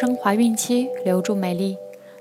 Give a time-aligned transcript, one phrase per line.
[0.00, 1.76] 生怀孕期留住美丽。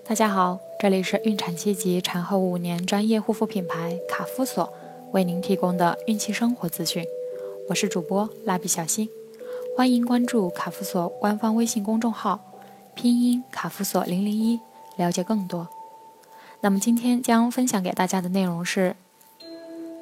[0.05, 4.69] 大家好，这里是孕产期及产后五年专业护肤品牌卡夫索
[5.13, 7.05] 为您提供的孕期生活资讯。
[7.69, 9.07] 我是主播蜡笔小新，
[9.77, 12.41] 欢迎关注卡夫索官方微信公众号，
[12.95, 14.59] 拼音卡夫索零零一，
[14.97, 15.69] 了解更多。
[16.59, 18.97] 那么今天将分享给大家的内容是，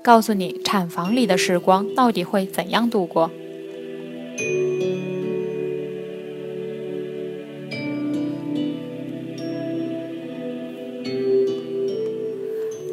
[0.03, 3.29] 告诉你产房里的时光到底会怎样度过。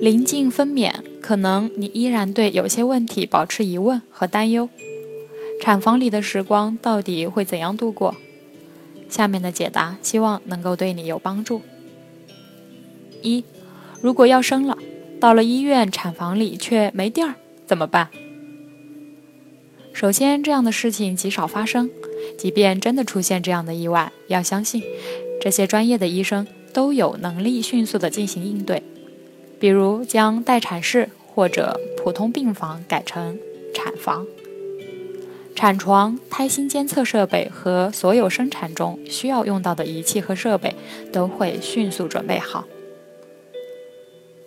[0.04, 4.68] 临近分娩，可能你依然对有些问题保持疑问和担忧。
[5.62, 8.14] 产房里的时光到底会怎样度过？
[9.08, 11.62] 下面的解答希望能够对你有帮助。
[13.22, 13.44] 一，
[14.02, 14.76] 如果要生了，
[15.18, 18.10] 到了医院产房里却没地儿，怎么办？
[19.94, 21.88] 首先，这样的事情极少发生。
[22.36, 24.82] 即便真的出现这样的意外，要相信
[25.40, 28.82] 这些专业的医生都有能力迅速的进行应对。
[29.64, 33.38] 比如将待产室或者普通病房改成
[33.72, 34.26] 产房，
[35.56, 40.76] 产床、胎心监测设备和所有生产中需要用到的仪器和设备
[41.10, 42.66] 都会迅速准备好。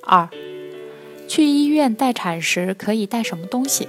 [0.04, 0.30] 二，
[1.28, 3.88] 去医院待产时可以带什么东西？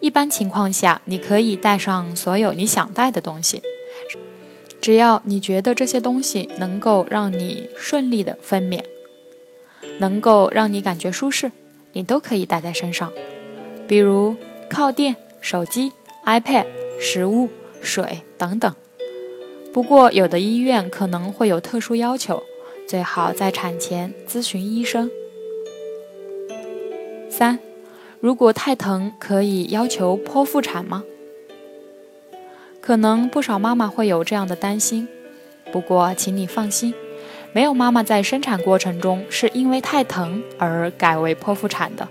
[0.00, 3.62] 一般情况下，你可以带上所有你想带的东西，
[4.78, 8.82] 只要你觉得这些东西能够让你顺利的分娩。
[9.98, 11.50] 能够让你感觉舒适，
[11.92, 13.12] 你都可以带在身上，
[13.86, 14.36] 比如
[14.68, 15.92] 靠垫、手机、
[16.24, 16.66] iPad、
[17.00, 17.48] 食物、
[17.80, 18.74] 水等等。
[19.72, 22.42] 不过，有的医院可能会有特殊要求，
[22.86, 25.10] 最好在产前咨询医生。
[27.30, 27.58] 三，
[28.20, 31.02] 如果太疼，可以要求剖腹产吗？
[32.80, 35.08] 可能不少妈妈会有这样的担心，
[35.72, 36.92] 不过请你放心。
[37.52, 42.08] 没有妈妈在生产过程中是因为太疼而改为剖腹产的。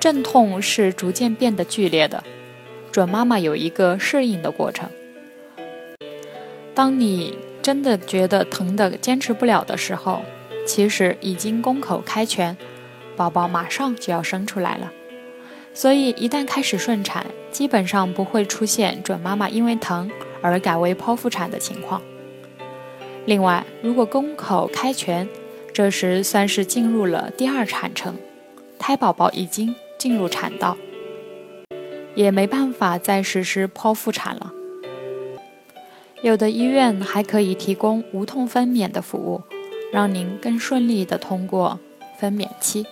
[0.00, 2.24] 阵痛是逐渐变得剧烈的，
[2.90, 4.88] 准妈妈有一个适应的过程。
[6.74, 10.22] 当你真的觉得疼的坚持不了的时候，
[10.66, 12.56] 其实已经宫口开全，
[13.14, 14.90] 宝宝马上就要生出来了。
[15.74, 20.10] 所以一旦开始顺产，基本上不会出现准妈妈因为疼
[20.40, 22.02] 而改为剖腹产的情况。
[23.26, 25.28] 另外，如果宫口开全，
[25.72, 28.16] 这时算是进入了第二产程，
[28.78, 30.76] 胎宝宝已经进入产道，
[32.14, 34.52] 也没办法再实施剖腹产了。
[36.22, 39.42] 有的医院还可以提供无痛分娩的服务，
[39.92, 41.78] 让您更顺利的通过
[42.18, 42.84] 分娩期。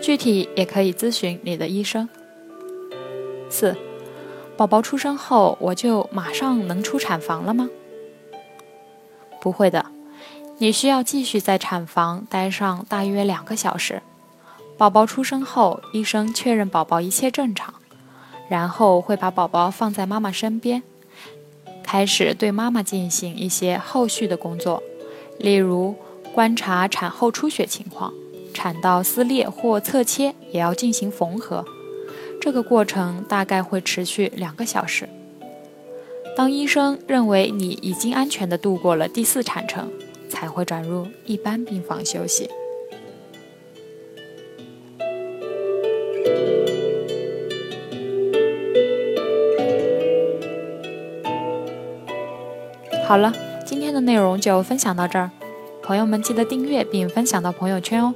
[0.00, 2.08] 具体也可以咨询你的医生。
[3.48, 3.76] 四，
[4.56, 7.70] 宝宝出生后，我就马上能出产房了吗？
[9.42, 9.86] 不会的，
[10.58, 14.00] 你需要继续在产房待上大约两个小时。
[14.78, 17.74] 宝宝出生后，医生确认宝宝一切正常，
[18.48, 20.84] 然后会把宝宝放在妈妈身边，
[21.82, 24.80] 开始对妈妈进行一些后续的工作，
[25.38, 25.96] 例如
[26.32, 28.12] 观察产后出血情况，
[28.54, 31.64] 产道撕裂或侧切也要进行缝合。
[32.40, 35.08] 这个过程大概会持续两个小时。
[36.34, 39.90] 当医生认为你已经安全地度过了第四产程，
[40.28, 42.48] 才会转入一般病房休息。
[53.04, 53.32] 好了，
[53.66, 55.30] 今天的内容就分享到这儿，
[55.82, 58.14] 朋友们记得订阅并分享到朋友圈哦。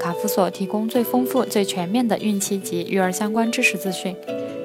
[0.00, 4.16] 卡夫所提供最丰富、最全面的孕期及育儿相关知识资讯。